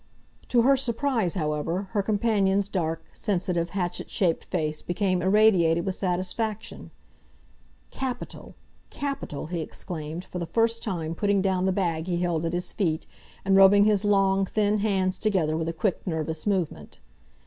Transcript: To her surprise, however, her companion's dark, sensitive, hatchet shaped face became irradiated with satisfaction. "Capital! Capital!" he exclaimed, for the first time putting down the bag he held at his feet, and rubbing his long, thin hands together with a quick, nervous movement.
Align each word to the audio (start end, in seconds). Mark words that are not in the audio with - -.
To 0.47 0.63
her 0.63 0.77
surprise, 0.77 1.35
however, 1.35 1.83
her 1.91 2.01
companion's 2.01 2.67
dark, 2.67 3.03
sensitive, 3.13 3.69
hatchet 3.69 4.09
shaped 4.09 4.45
face 4.45 4.81
became 4.81 5.21
irradiated 5.21 5.85
with 5.85 5.93
satisfaction. 5.93 6.89
"Capital! 7.91 8.55
Capital!" 8.89 9.45
he 9.45 9.59
exclaimed, 9.61 10.25
for 10.31 10.39
the 10.39 10.47
first 10.47 10.81
time 10.81 11.13
putting 11.13 11.39
down 11.39 11.65
the 11.67 11.71
bag 11.71 12.07
he 12.07 12.17
held 12.17 12.47
at 12.47 12.53
his 12.53 12.73
feet, 12.73 13.05
and 13.45 13.55
rubbing 13.55 13.83
his 13.85 14.03
long, 14.03 14.47
thin 14.47 14.79
hands 14.79 15.19
together 15.19 15.55
with 15.55 15.69
a 15.69 15.71
quick, 15.71 16.01
nervous 16.07 16.47
movement. 16.47 16.99